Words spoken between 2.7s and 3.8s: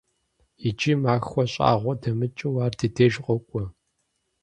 ди деж къокӀуэ.